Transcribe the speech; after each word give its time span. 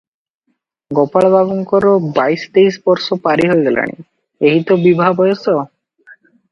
ଗୋପାଳ 0.99 1.29
ବାବୁଙ୍କର 1.35 1.91
ବାଇଶ 2.17 2.49
ତେଇଶ 2.59 2.83
ବର୍ଷ 2.91 3.19
ପାରି 3.29 3.47
ହୋଇଗଲାଣି, 3.53 3.97
ଏହି 4.51 4.67
ତ 4.73 4.81
ବିଭା 4.89 5.17
ବୟସ। 5.23 5.51